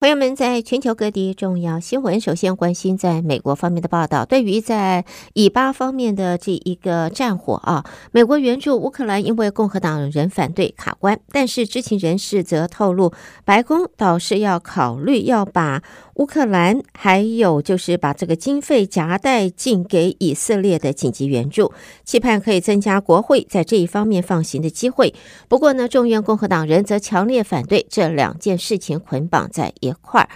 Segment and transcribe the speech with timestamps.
[0.00, 4.24] 朋友们，在全球各地重要新闻，首先关心在美国方面的报道。
[4.24, 13.12] 对于在以巴方面的这一个战火啊，美国援助乌克兰，因为共和党人反对卡关，但是知情人士则透露，
[13.44, 15.82] 白宫倒是要考虑要把
[16.20, 21.72] 乌克兰还有就是把这个经费夹带进给以色列的紧急援助，
[22.04, 25.14] 期盼可以增加国会在这一方面放行的机会。
[25.48, 30.28] 不过呢，众院共和党人则强烈反对这两件事情捆绑在一块儿，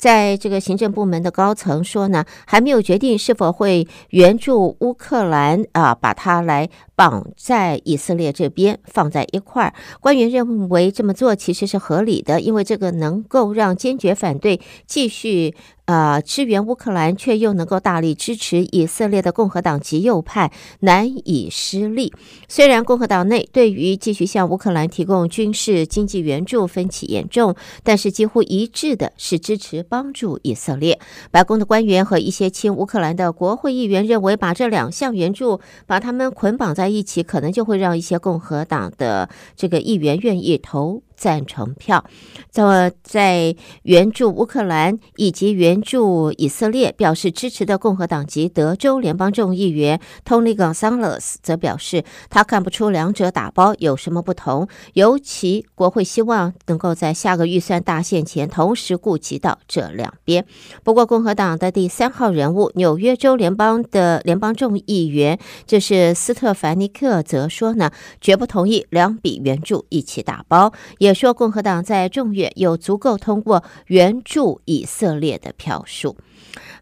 [0.00, 9.74] 在这个行政部门的高层说呢，还没有决定是否会援助乌克兰啊，把它来绑在以色列这边放在一块儿。
[10.00, 15.54] 官员认为这么做其实是合理的，因为这个能够让坚决反对继续。
[15.90, 22.12] 呃，支援乌克兰却又能够大力支持以色列的共和党及右派难以失利。
[22.46, 31.00] 虽然共和党内对于继续向乌克兰提供军事经济援助分歧严重，但是几乎一致的是支持帮助以色列。
[31.32, 41.02] 白宫的官员和一些亲乌克兰的国会议员认为，把这两项援助把他们捆绑在一起，可能就会让一些共和党的这个议员愿意投。
[41.20, 42.02] 赞成票，
[42.50, 60.46] 在在援助乌克兰以及援助以色列表示支持的共和党籍德州联邦众议员 Tony Gonzalez 则表示，他看不出两者打包有什么不同，尤其国会希望能够在下个预算大限前同时顾及到这两边。
[60.82, 67.90] 不过，共和党的第三号人物纽约州联邦的联邦众议员就是斯特凡尼克则说呢，
[68.22, 71.09] 绝不同意两笔援助一起打包，也。
[71.10, 76.16] 也说共和党在众院有足够通过援助以色列的票数。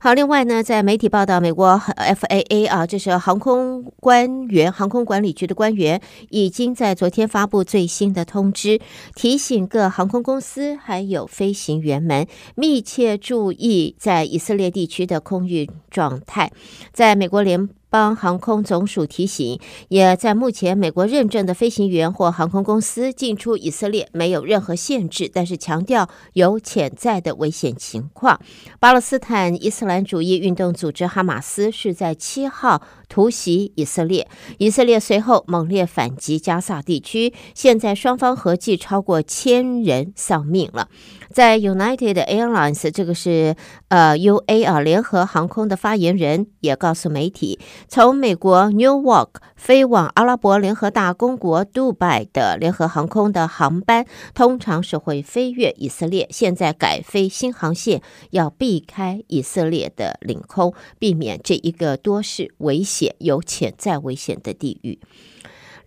[0.01, 8.79] 好，另外呢，在媒体报道，美国 FAA 啊，这是航空官员、航空管理局的官员，已经在昨天发布最新的通知，
[9.17, 16.53] 提醒各航空公司还有飞行员们密切注意在以色列地区的空运状态。
[16.93, 19.58] 在美国联邦航空总署提醒，
[19.89, 28.41] 也在目前美国认证的飞行员或航空公司进出以色列没有任何限制，但是强调有潜在的危险情况。
[28.78, 34.28] 巴勒斯坦伊斯兰主义运动组织哈马斯是在七号突袭以色列，
[34.59, 40.88] 以色列随后猛烈反击加萨地区，现在双方合计超过千人丧命了。
[41.31, 43.55] 在 United Airlines，这个是
[43.89, 64.99] 呃 UA 啊，联合航空的发言人也告诉媒体，从美国 Newark 飞往阿拉伯联合大公国杜拜的联合航空的航班，通常是会飞越以色列，现在改飞新航线，要避开以色列的领空，避免这一个多是危险、有潜在危险的地域。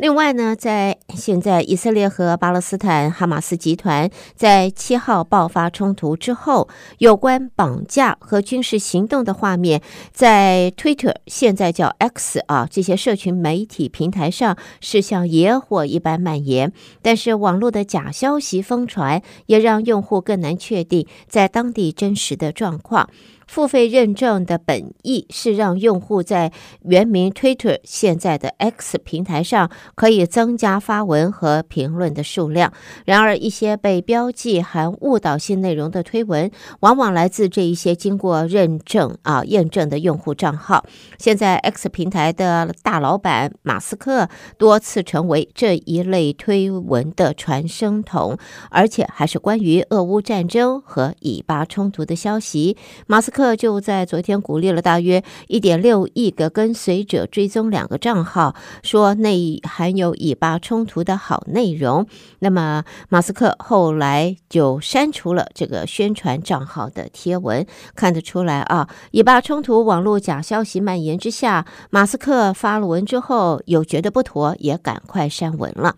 [0.02, 6.68] 另外呢，在现在以色列和巴勒斯坦哈马斯集团在七号爆发冲突之后，
[6.98, 9.80] 有关绑架和军事行动的画面，
[10.12, 16.74] 在 Twitter 现在叫 X 啊这些社群媒体平台上是像野火一般蔓延。
[17.04, 23.08] 但是网络的假消息疯传，也让用户更难确定在当地真实的状况。
[23.52, 26.54] 付费认证的本意是让用户在
[26.84, 32.72] 原名 Twitter 现在的 X 平台上可以增加发文和评论的数量。
[33.04, 40.86] 然而，一些被标记含误导性内容的推文，往往来自这一些经过认证啊验证的用户账号。
[41.18, 48.38] 现在，X 平台的大老板马斯克多次成为这一类推文的传声筒，
[48.70, 52.78] 而且还是关于俄乌战争和以巴冲突的消息。
[53.08, 53.41] 马斯克。
[53.42, 62.06] 特就在昨天鼓励了大约一点六亿个跟随者追踪两个账号，说内含有以巴冲突的好内容。
[62.38, 67.66] 那么马斯克后来就删除了这个宣传账号的贴文。
[67.96, 75.96] 看得出来啊，以巴冲突网络假消息蔓延之下，马斯克发了文之后有觉得不妥，也赶快删文了。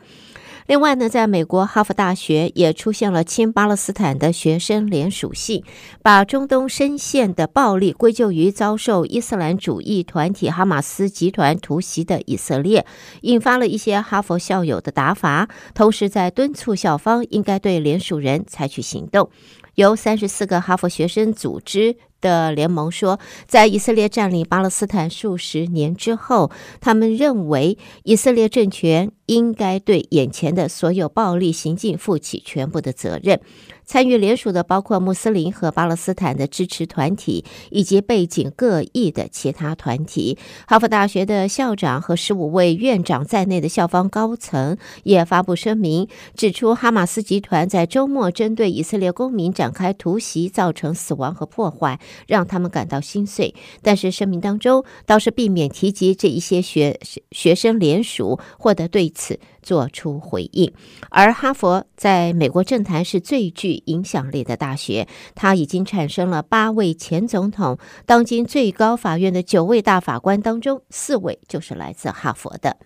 [0.67, 5.63] 另外呢，在美国哈佛大学也出现了亲巴勒斯坦的学生联署信，
[6.01, 12.85] 把中东深陷的暴力归咎于遭受伊斯兰主义团体哈马斯集团突袭的以色列，
[13.21, 19.29] 引发了一些哈佛校友的打法，同时在敦促校方应该对联署人采取行动。
[19.75, 26.49] 由三十四个哈佛学生组织的联盟说，在以色列占领巴勒斯坦数十年之后，
[26.79, 33.41] 他们认为以色列政权应该对眼前的所有暴力行径负起全部的责任。
[33.85, 40.37] 参与联署的包括穆斯林和巴勒斯坦的支持团体，以及背景各异的其他团体。
[40.65, 53.53] 哈佛大学的校长和十五位院长在内的校方高层也发布声明，指出哈马斯集团在周末针对以色列公民展开突袭，造成死亡和破坏，让他们感到心碎。
[53.81, 56.99] 但是声明当中倒是避免提及这一些学
[57.31, 60.71] 学生联署，或者对此做出回应。
[61.09, 72.77] 而哈佛在美国政坛是最具影响力的大学，它已经产生了八位前总统，当今最高法院的九位大法官当中，四位就是来自哈佛的。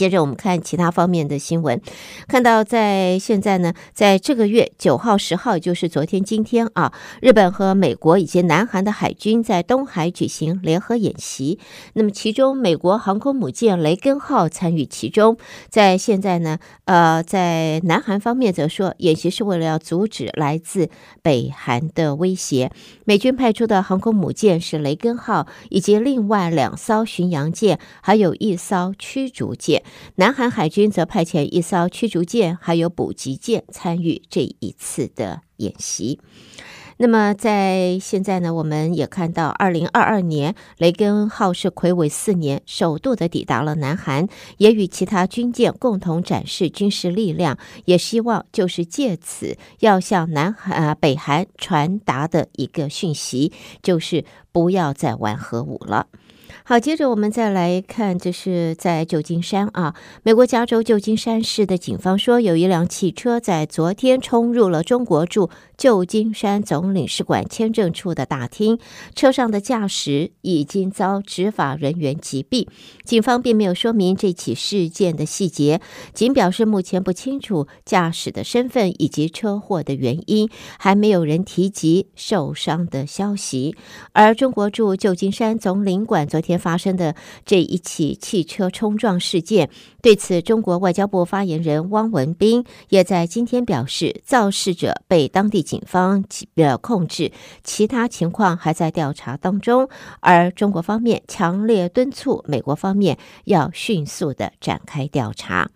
[0.00, 1.78] 接着我们看其他方面的新闻，
[2.26, 11.58] 看到在现在呢，在这个月九号、十号，就是昨天、今天啊，日本和美国以及南韩的海军在东海举行联合演习。
[11.92, 15.36] 那么其中，美国航空母舰雷根号参与其中。
[15.68, 20.88] 在现在呢，呃，在南韩方面则说，演习是为了要阻止来自
[21.20, 22.72] 北韩的威胁。
[23.04, 29.82] 美军派出的航空母舰是雷根号，以及另外两艘巡洋舰，还有一艘驱逐舰。
[30.16, 36.20] 南韩海军则派遣一艘驱逐舰，还有补给舰参与这一次的演习。
[37.02, 44.28] 那么在现在呢，我们也看到，二零二二年雷根号是睽违四年，首度的抵达了南韩，
[44.58, 53.50] 也与其他军舰共同展示军事力量，也希望就是借此要向南韩、呃、北韩传达的一个讯息，
[53.82, 56.08] 就是不要再玩核武了。
[56.64, 68.78] 好，接着我们再来看，这是在旧金山啊，美国加州旧金山市的警方说，有一辆汽车在昨天冲入了中国驻旧金山总领事馆签证处的大厅，
[69.14, 72.66] 车上的驾驶已经遭执法人员击毙。
[73.04, 75.80] 警方并没有说明这起事件的细节，
[76.12, 80.48] 仅表示目前不清楚驾驶的身份以及车祸的原因，
[80.78, 83.74] 还没有人提及受伤的消息。
[84.12, 86.60] 而中国驻旧金山总领馆昨昨天。
[86.60, 87.14] 发生的
[87.46, 89.70] 这一起汽车冲撞事件，
[90.02, 96.22] 对此，中国外交部发言人汪文斌也在今天表示，肇事者被当地警方
[96.56, 97.32] 呃控制，
[97.64, 99.88] 其他情况还在调查当中。
[100.20, 105.70] 而中国方面强烈敦促美国方面要迅速的展开调查。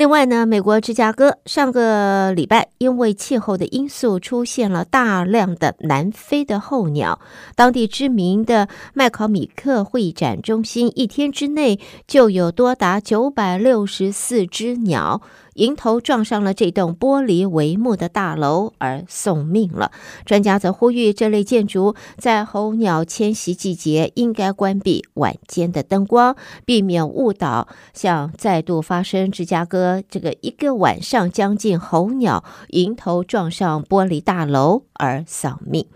[0.00, 7.20] 另外呢，美国芝加哥上个礼拜因为气候的因素出现了大量的南非的候鸟，
[7.54, 15.20] 当地知名的麦考米克会展中心一天之内就有多达九百六十四只鸟。
[15.54, 19.92] 迎头撞上了这栋玻璃帷幕的大楼而送命了。
[20.24, 35.86] 专家则呼吁这类建筑在候鸟迁徙季节应该关闭晚间的灯光，避免误导，像再度发生芝加哥这个一个晚上将近候鸟迎头撞上玻璃大楼而丧命。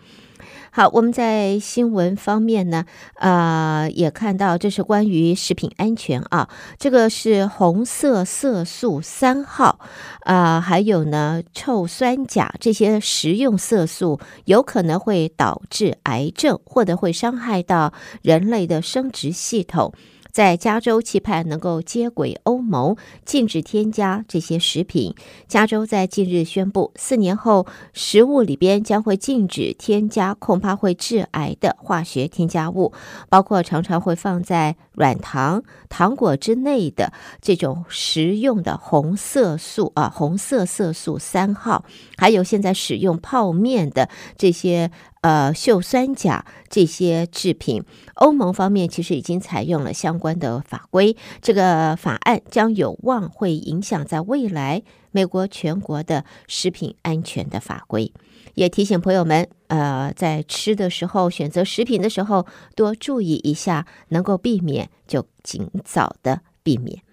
[0.77, 2.85] 好，我们在新闻方面呢，
[3.15, 6.49] 啊，也看到这是关于食品安全啊，
[6.81, 9.79] 这个是红色色素三号，
[10.23, 17.93] 啊、还有呢臭酸钾这些食用色素有可能会导致癌症，或者会伤害到
[18.23, 19.95] 人类的生殖系统。
[20.35, 25.15] 在加州期盼能够接轨欧盟，禁止添加这些食品。
[25.47, 32.93] 加州在近日宣布，四年后食物里边将会禁止添加恐怕会致癌的化学添加物，
[33.29, 41.85] 包括常常会放在软糖、糖果之内的这种食用的红色素啊，红色色素三号，
[42.17, 44.91] 还有现在使用泡面的这些。
[45.25, 47.83] 呃，溴酸钾这些制品，
[48.17, 51.17] 欧盟方面其实已经采用了相关的法规。
[51.41, 54.83] 这个法案将有望会影响在未来
[55.13, 58.13] 美国全国的食品安全的法规。
[58.53, 62.45] 也提醒朋友们，呃，在吃的时候，选择食品的时候，
[62.77, 67.04] 多注意一下，能够避免就尽早的避免。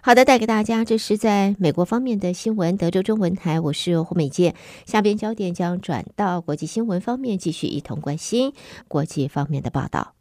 [0.00, 2.76] 好的，带给大家，这是在美国方面的新闻。
[2.76, 4.54] 德州中文台，我是胡美健。
[4.86, 8.52] 下边焦点将转到国际新闻方面，继续一同关心
[8.88, 10.14] 国际方面的报道。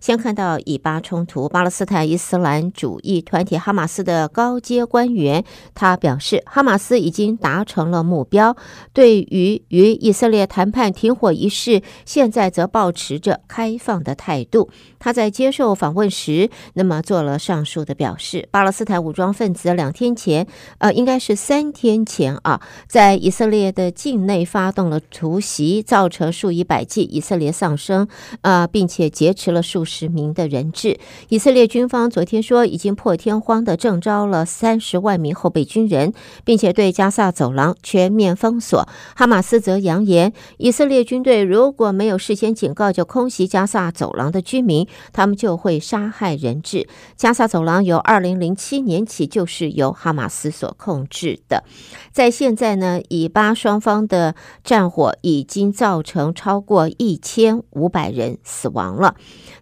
[0.00, 8.56] 先看到以巴冲突，巴勒斯坦伊斯兰主义团体哈马斯的高阶官员，他表示，哈马斯已经达成了目标，
[8.92, 14.68] 对于与以色列谈判停火一事，现在则保持着开放的态度。
[14.98, 18.48] 他在接受访问时，那么做了上述的表示。
[18.52, 20.46] 巴勒斯坦武装分子两天前，
[20.78, 28.06] 呃，应该是三天前啊，在以色列的境内发动了突袭，造成数以百计以色列丧生，
[28.42, 29.62] 呃，并且劫持了。
[29.72, 31.00] 数十名的人质。
[31.30, 36.12] 以色列军方昨天说，已经破天荒的征召了三十万名后备军人，
[36.44, 38.86] 并且对加萨走廊全面封锁。
[39.16, 46.86] 哈马斯则扬言，以色列军队如果没有事先警告就空袭加萨走廊的居民，他们就会杀害人质。
[47.16, 51.64] 加萨走廊由二零零七年起就是由哈马斯所控制的。
[52.12, 59.14] 在现在呢，以巴双方的战火已经造成超过一千五百人死亡了。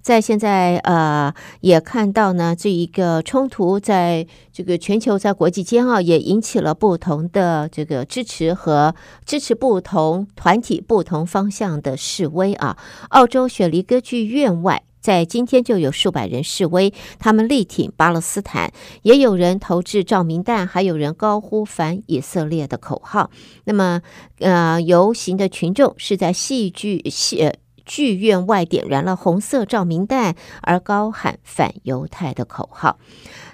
[0.03, 8.95] 在现在，呃，也看到呢，这一个冲突在这个全球在国际间啊，也引起了不同的这个支持和
[9.27, 12.79] 支持不同团体、不同方向的示威啊。
[13.11, 23.31] 澳洲雪梨歌剧院外，在今天就有数百人示威，他们力挺巴勒斯坦，也有人投掷照明弹，还有人高呼反以色列的口号。
[23.65, 24.01] 那么，
[24.39, 27.53] 呃，游行的群众是在戏剧戏
[27.91, 33.01] 剧院外点燃了红色照明弹，而高喊反犹太的口号。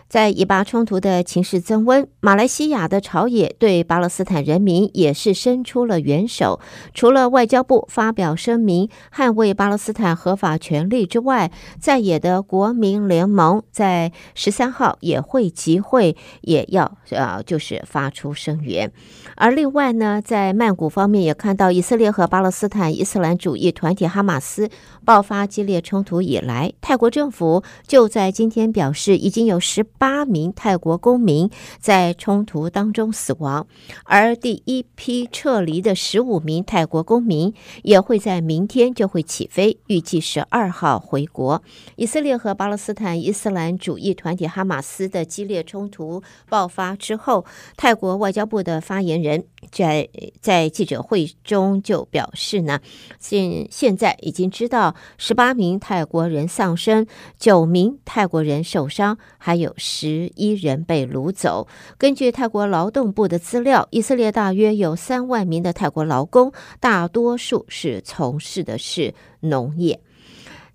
[0.08, 6.60] 在以巴冲突的情势增温，马来西亚的朝野对巴勒斯坦人民也是伸出了援手。
[6.94, 18.92] 除了外交部发表声明捍卫巴勒斯坦合法权利之外，在野的国民联盟在十三号也会集会，也要呃就是发出声援。
[19.34, 24.70] 而另外呢，在曼谷方面也看到，以色列和巴勒斯坦伊斯兰主义团体哈马斯
[25.04, 29.84] 爆发激烈冲突以来，泰国政府就在今天表示，已经有十。
[29.98, 33.66] 八名泰国公民在冲突当中死亡，
[34.04, 41.62] 而第一批撤离的十五名泰国公民也会在明天就会起飞，预计十二号回国。
[41.96, 47.44] 以色列和巴勒斯坦伊斯兰主义团体哈马斯的激烈冲突爆发之后，
[47.76, 50.08] 泰国外交部的发言人在
[50.40, 52.80] 在记者会中就表示呢，
[53.18, 57.06] 现现在已经知道十八名泰国人丧生，
[57.38, 59.74] 九名泰国人受伤，还有。
[59.88, 61.68] 十一人被掳走。
[61.96, 70.00] 根据泰国劳动部的资料，以色列大约有三万名的泰国劳工，大多数是从事的是农业。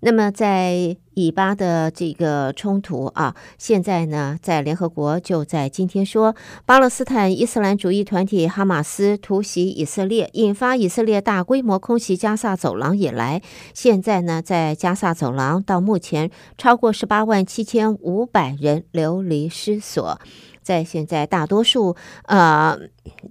[0.04, 6.34] 那么，在以巴的这个冲突啊，现在呢，在联合国就在今天说，
[6.66, 13.40] 巴勒斯坦伊斯兰主义团体哈马斯突袭以色列，引发以色列大规模空袭加萨走廊以来，
[13.72, 20.18] 现在呢，在加萨走廊到目前超过十八万七千五百人流离失所。
[20.62, 22.78] 在现在，大多数呃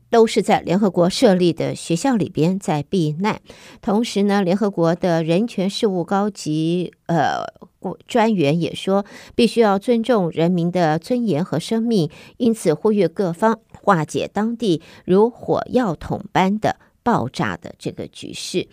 [0.09, 3.41] 都是在联合国设立的学校里边在避难。
[3.81, 7.45] 同时呢，联合国的人权事务高级呃
[8.07, 16.75] 专员也说，必须要尊重人民的尊严和生命，因此呼吁各方化解当地如火药桶般的。
[17.03, 18.67] 爆炸的这个局势，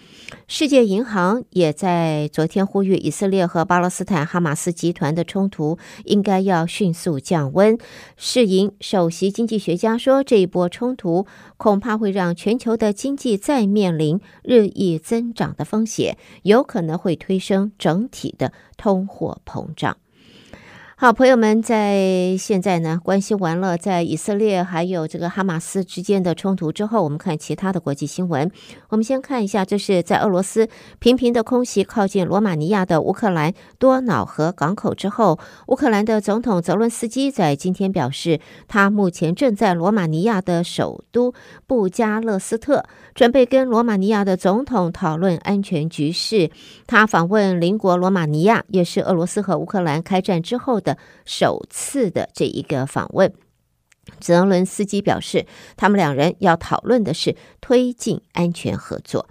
[0.46, 7.78] 世界银行也在昨天呼吁以色列和巴勒斯坦哈马斯集团的冲突应该要迅速降温。
[8.16, 19.96] 世银首席经济学家说，这一波冲突恐怕会让全球的经济再面临日益增长的风险，有可能会推升整体的通货膨胀。
[21.00, 28.50] 好，朋友们，在现在呢，关心完了在以色列还有这个哈马斯之间的冲突之后，我们看其他的国际新闻。
[28.88, 35.38] 我们先看一下，这是在俄罗斯频频的空袭靠近罗马尼亚的乌克兰多瑙河港口之后，
[35.68, 41.32] 乌克兰的总统泽伦斯基在今天表示，他目前正在罗马尼亚的首都
[41.68, 46.50] 布加勒斯特，准备跟罗马尼亚的总统讨论安全局势。
[46.88, 50.82] 他访问邻国罗马尼亚，也是俄罗斯和乌克兰开战之后。
[50.88, 53.32] 的首次的这一个访问，
[54.20, 59.28] 泽伦斯基表示，他们两人要讨论的是推进安全合作。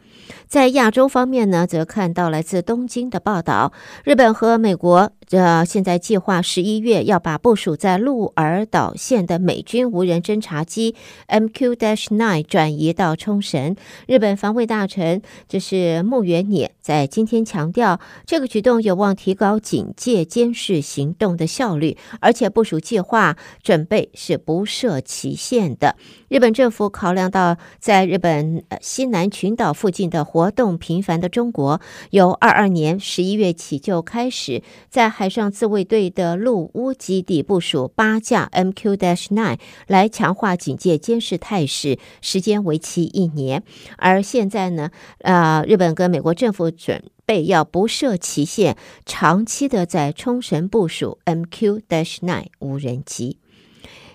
[0.47, 3.73] 在亚洲方面呢，则看到来自东京的报道，
[4.03, 5.11] 日本和美国。
[5.27, 10.95] 这现在计划十一月要把部署在鹿儿岛县的美军无人侦察机
[11.27, 13.75] MQ-9 转移到冲绳。
[14.07, 25.97] 日本防卫大臣这是木原稔在今天强调，这个举动有望提高警戒监视行动的效率，而且部署计划准备是不设期限的。
[26.29, 31.81] 日本政府考量到在日本西南群岛附近的活动频繁的中国，
[32.11, 39.57] 由二二年十一月起就开始在海上自卫队的陆屋基地部署八架 MQ-9
[39.87, 43.63] 来强化警戒监视态势，时间为期一年。
[43.97, 53.39] 而现在呢，呃，日本跟美国政府准备要不设期限，长期的在冲绳部署 MQ-9 无人机。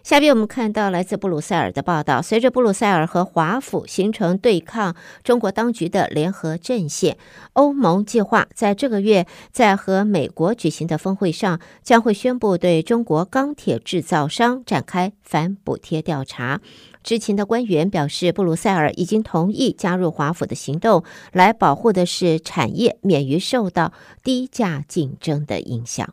[0.02, 7.16] 下边我们看到来自布鲁塞尔的报道，随着布鲁塞尔和华府形成对抗中国当局的联合阵线，
[7.52, 16.60] 欧盟计划在这个月在和美国举行的峰会上，将会宣布对中国钢铁制造商展开反补贴调查。
[17.04, 23.92] 知情的官员表示，布鲁塞尔已经同意加入华府的行动，来保护的是产业免于受到
[24.24, 26.12] 低价竞争的影响。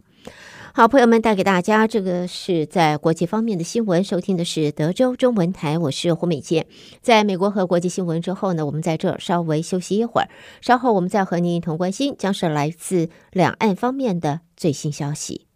[0.79, 4.01] 好，朋友们，带给大家这个是在国际方面的新闻。
[4.01, 6.67] 收听的是德州中文台，我是胡美健。
[7.01, 10.29] 在美国和国际新闻之后呢，我们在这儿稍微休息一会儿，
[10.61, 15.48] 稍后我们再和您一同关心，将是来自两岸方面的最新消息。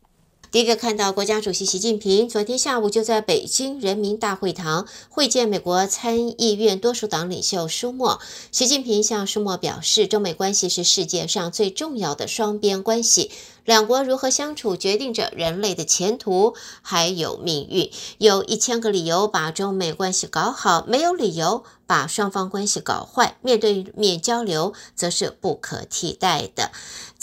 [0.53, 8.19] 第一个看到，国家主席习近平昨天下午就在北京人民大会堂会见美国参议院多数党领袖舒默。
[8.51, 13.31] 习近平向舒默表示，中美关系是世界上最重要的双边关系。
[13.65, 17.89] 两国如何相处，决定着人类的前途还有命运。
[18.19, 23.37] 有一千个理由把中美关系搞好，没有理由把双方关系搞坏。
[23.41, 26.71] 面对面交流则是不可替代的。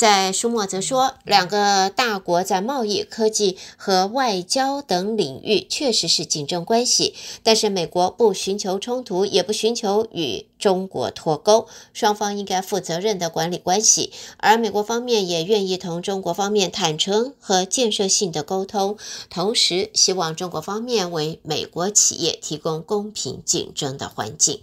[0.00, 18.96] 在舒默则说，两个大国在贸易、科技和外交等领域确实是竞争关系，但是美国不寻求冲突，也不寻求与中国脱钩，双方应该负责任地管理关系，而美国方面也愿意同中国方面坦诚和建设性的沟通，
[19.28, 24.62] 同时希望中国方面为美国企业提供公平竞争的环境。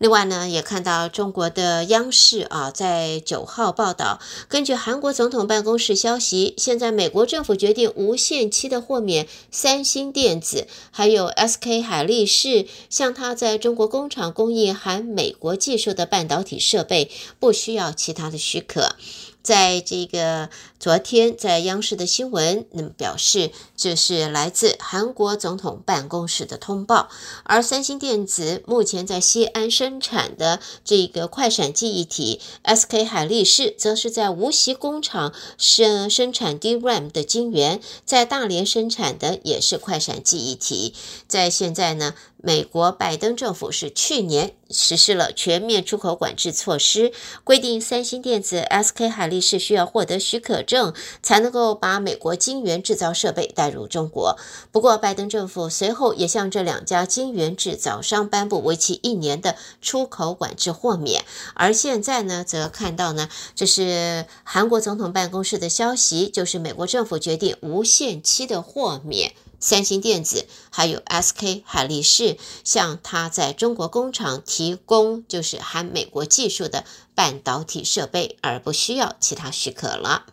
[0.00, 18.96] 另外呢，也看到中国的央视啊，在九号报道，根据韩国总统办公室消息，现在美国政府决定无限期的豁免三星电子还有 SK 海力士向他在中国工厂供应含美国技术的半导体设备，不需要其他的许可。
[19.42, 27.10] 在这个昨天，在央视的新闻，那么表示这是来自韩国总统办公室的通报。
[27.44, 40.94] 而三星电子目前在西安生产的这个快闪记忆体，SK 海力士则是在无锡工厂生生产 DRAM 的晶圆，在大连生产的也是快闪记忆体。
[41.28, 47.12] 在现在呢，美国拜登政府是去年实施了全面出口管制措施，
[47.44, 54.36] 规定三星电子、SK 海力士需要获得许可证才能够把美国晶圆制造设备带入中国。
[54.70, 61.24] 不过，拜登政府随后也向这两家晶圆制造商颁布为期一年的出口管制豁免。
[61.54, 69.32] 而现在呢，则看到呢，这是韩国总统办公室的消息，就是美国政府决定无限期的豁免。
[69.62, 80.24] 三星电子还有 SK 海力士向他在中国工厂提供就是含美国技术的半导体设备，而不需要其他许可了。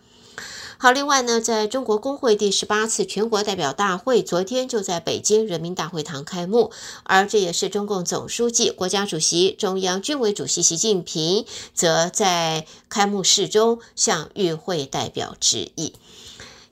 [0.79, 6.71] 好，另外呢，在中国工会第十八次全国代表大会昨天就在北京人民大会堂开幕，
[7.03, 15.93] 而这也是中共总书记、国家主席、中央军委主席习近平则在开幕式中向与会代表致意。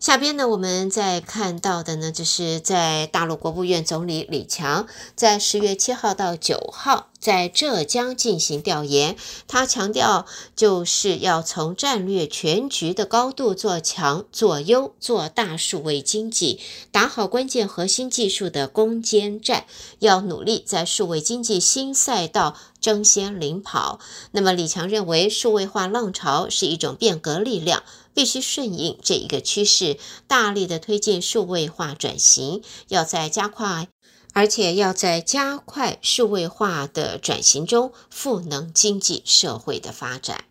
[0.06, 9.16] 下边呢，我们再看到的呢，就是在大陆国务院总理李强在十月七号到九号在浙江进行调研。
[9.48, 16.60] 他强调，就是要从战略全局的高度做强、做优、做大数位经济，
[16.92, 19.66] 打好关键核心技术的攻坚战，
[19.98, 24.00] 要努力在数位经济新赛道争先领跑。
[24.34, 27.82] 那么，李强认为，数位化浪潮是一种变革力量。
[28.16, 33.90] 必须顺应这一个趋势，大力的推进数位化转型，要在加快，
[34.34, 40.46] 而且要在加快数位化的转型中赋能经济社会的发展。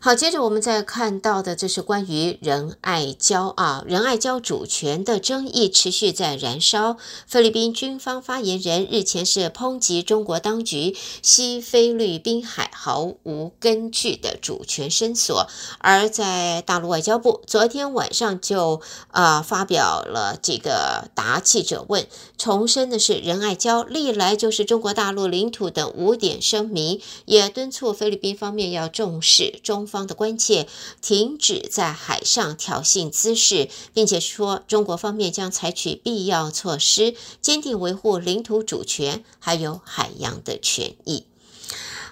[0.00, 6.96] 好，接着我们再看到的，这是关于仁爱礁啊，仁爱礁主权的争议持续在燃烧。
[7.26, 15.48] 菲律宾军方发言人日前是抨击中国当局西菲律宾海毫无根据的主权声索，
[15.80, 22.06] 而在大陆外交部昨天晚上就啊发表了这个答记者问，
[22.38, 29.87] 重申的是仁爱礁历来就是中国大陆领土等五点声明，也敦促菲律宾方面要重视中。
[29.88, 30.68] 方的关切，
[31.02, 41.24] 停止在海上挑衅滋事，并且说中国方面将采取必要措施，坚定维护领土主权还有海洋的权益。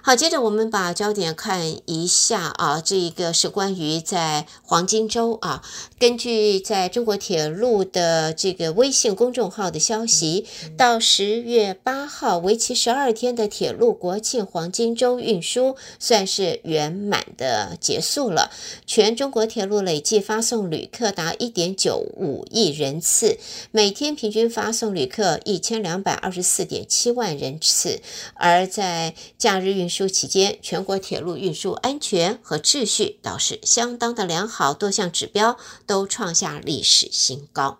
[0.07, 5.61] 好，接着我们把焦点看一下啊，这一个是关于在黄金周啊，
[5.99, 10.45] 根据在中国铁路的这个微信公众号的消息，
[10.77, 18.49] 到十月八号为期十二天的铁路国庆黄金周运输算是圆满的结束了。
[18.85, 23.37] 全中国铁路累计发送旅客达一点九五亿人次，
[23.71, 27.99] 每天平均发送旅客一千两百二十四点七万人次，
[28.35, 29.96] 而在假日运输。
[30.05, 37.79] 期间，全国铁路运输安全和秩序倒是相当的良好，多项指标都创下历史新高。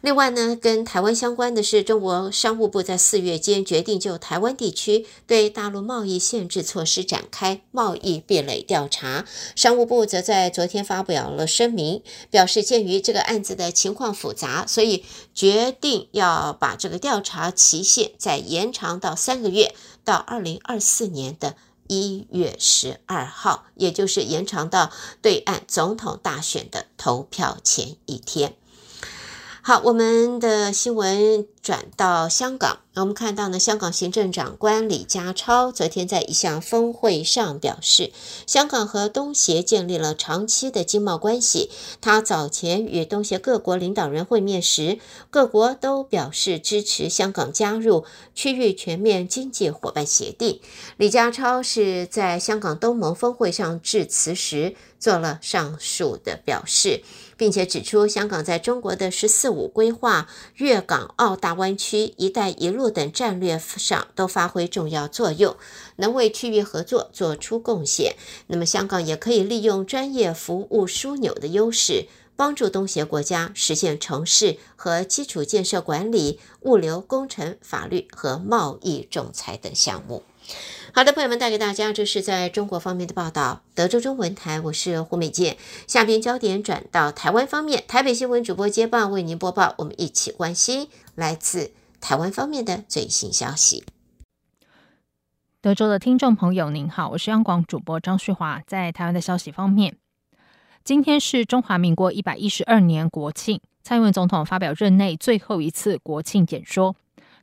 [0.00, 9.24] 另外呢，跟台湾相关的是，中国商务部在四月间决定就台湾地区对大陆贸易限制措施展开贸易壁垒调查。
[9.56, 19.74] 商务部则在昨天发表了声明，表示鉴于这个案子的情况复杂，所以决定要把这个调查期限再延长到三个月，
[20.08, 21.54] 到二零二四年的
[21.86, 24.90] 一月十二号，也就是延长到
[25.20, 28.56] 对岸总统大选的投票前一天。
[29.68, 32.78] 好，我们的新闻转到香港。
[32.94, 38.10] 我们看到呢，香港行政长官李家超昨天在一项峰会上表示，
[38.46, 41.70] 香港和东协建立了长期的经贸关系。
[42.00, 50.62] 他早前与东协各国领导人会面时，各国都表示支持香港加入区域全面经济伙伴协定。
[50.96, 57.02] 李家超是在香港东盟峰会上致辞时做了上述的表示。
[57.38, 65.56] 并且指出，香港在中国的“十四五”规划、粤港澳大湾区、“一带一路”等战略上都发挥重要作用，
[65.96, 68.16] 能为区域合作做出贡献。
[68.48, 80.24] 那么，香港也可以利用专业服务枢纽的优势，帮助东协国家实现城市和基础建设管理、物流工程、法律和贸易仲裁等项目。
[80.94, 83.62] 好的，朋友们，带给大家这是在中国方面的报道。
[83.74, 85.56] 德州中文台，我是胡美健。
[85.86, 89.74] 下边焦点转到台湾方面，台北新闻主播接棒为您播报。
[89.78, 93.84] 我们一起关心来自台湾方面的最新消息。
[95.60, 98.62] 德州的听众朋友，您好，我是央广主播张旭华。
[98.66, 99.98] 在台湾的消息方面，
[100.82, 106.96] 今天是中华民国一百一十二年国庆，蔡英文总统发表任内最后一次国庆演说。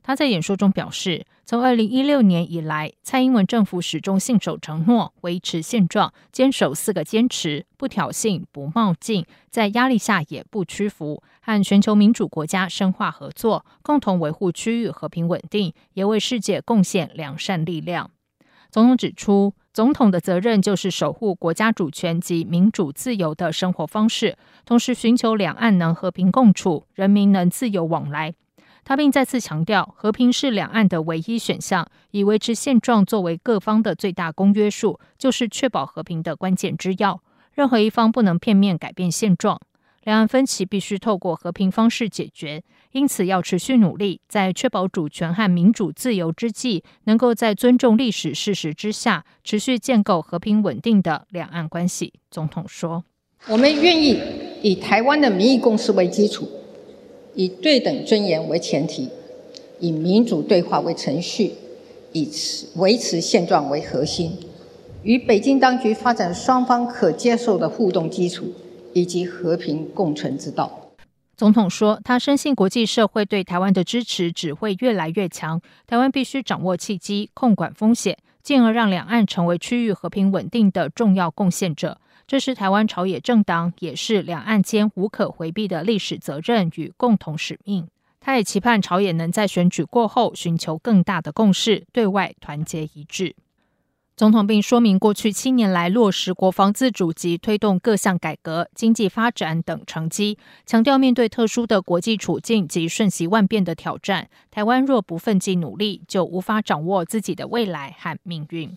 [0.06, 18.12] 他在演说中表示，从二零一六年以来，蔡英文政府始终信守承诺，维持现状，坚守四个坚持：不挑衅、不冒进，在压力下也不屈服，和全球民主国家深化合作，共同维护区域和平稳定，也为世界贡献良善力量。
[18.70, 28.34] 总统指出，总统的责任就是守护国家主权及民主自由的生活方式，同时寻求两岸能和平共处，人民能自由往来。
[28.88, 37.20] 他并再次强调，和平是两岸的唯一选项，以维持现状作为各方的最大公约数，就是确保和平的关键之要。
[37.52, 39.60] 任何一方不能片面改变现状，
[40.04, 42.62] 两岸分歧必须透过和平方式解决。
[42.92, 52.12] 因此，要持续努力，在确保主权和民主自由之际，能够在尊重历史事实之下，持续建构和平稳定的两岸关系。
[52.30, 53.02] 总统说
[53.50, 54.16] ：“我们愿意
[54.62, 56.48] 以台湾的民意共识为基础。”
[57.36, 59.10] 以对等尊严为前提，
[59.78, 61.52] 以民主对话为程序，
[62.12, 62.28] 以
[62.76, 64.38] 维持现状为核心，
[65.02, 68.46] 与北京当局发展双方可接受的互动基础，
[68.94, 70.94] 以及和平共存之道。
[71.36, 81.98] 总统说，他深信国际社会对台湾的支持只会越来越强，台湾必须掌握契机，控管风险，进而让两岸成为区域和平稳定的重要贡献者。
[82.26, 87.86] 这是台湾朝野政党，也是两岸间无可回避的历史责任与共同使命。
[88.18, 93.36] 他也期盼朝野能在选举过后寻求更大的共识，对外团结一致。
[94.16, 108.76] 总统并说明过去七年来落实国防自主及推动各项改革、经济发展等成绩，强调面对特殊的国际处境及瞬息万变的挑战，台湾若不奋进努力，就无法掌握自己的未来和命运。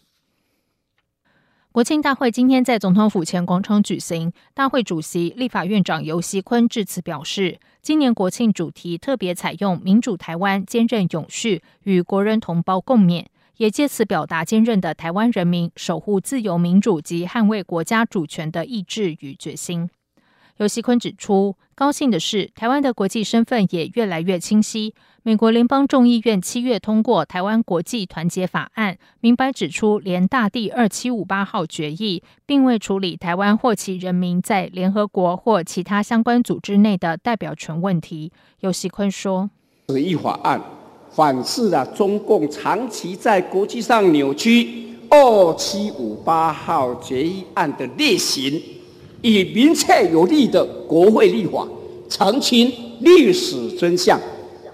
[1.71, 13.27] 国庆大会今天在总统府前广场举行，大会主席立法院长游锡坤致辞表示，今年国庆主题特别采用“民主台湾坚韧永续，与国人同胞共勉”，
[13.57, 19.87] 也借此表达坚韧的台湾人民守护自由民主及捍卫国家主权的意志与决心。
[20.57, 24.95] 游锡坤指出，高兴的是，台湾的国际身份也越来越清晰。
[25.23, 38.31] 美国联邦众议院七月通过《台湾国际团结法案》，明白指出联大第二七五八号决议，并未处理台湾或其人民在联合国或其他相关组织内的代表权问题。
[38.61, 39.49] 游锡坤说
[39.89, 40.61] ：“此一法案
[41.11, 48.61] 反噬了中共长期在国际上扭曲、二七五八号决议案的劣行，
[49.21, 51.67] 以明确有力的国会立法，
[52.07, 54.17] 澄清历史真相，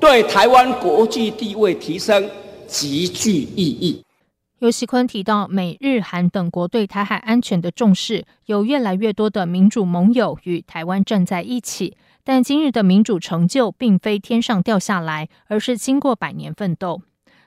[0.07, 2.29] 对台湾国际地位提升
[2.67, 4.03] 极具意义。
[4.59, 11.97] 游锡坤提到，美日韩等国对台海安全的重视，有越来越多的民主盟友与台湾站在一起。
[12.23, 17.01] 但今日的民主成就并非天上掉下来，而是经过百年奋斗。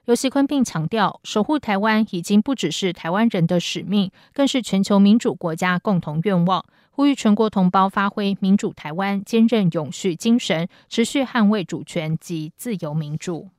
[0.06, 6.64] 游锡坤并强调，守护台湾已经不只是台湾人的使命，更是全球民主国家共同愿望。
[6.98, 13.50] 呼吁全国同胞发挥民主台湾坚韧永续精神，持续捍卫主权及自由民主。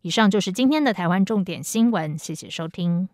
[0.00, 3.10] 以上就是今天的台湾重点新闻，谢谢收听。